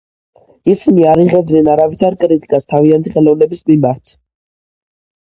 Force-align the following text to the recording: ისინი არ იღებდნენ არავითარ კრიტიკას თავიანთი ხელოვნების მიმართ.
ისინი 0.71 1.05
არ 1.11 1.21
იღებდნენ 1.25 1.69
არავითარ 1.75 2.19
კრიტიკას 2.25 2.69
თავიანთი 2.75 3.15
ხელოვნების 3.17 3.65
მიმართ. 3.73 4.15